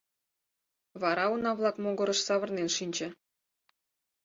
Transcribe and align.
Вара 1.01 1.25
уна-влак 1.33 1.75
могырыш 1.83 2.19
савырнен 2.27 2.69
шинче. 2.77 3.07